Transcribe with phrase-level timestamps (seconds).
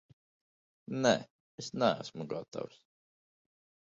[1.03, 1.11] Nē,
[1.65, 2.81] es neesmu gatavs.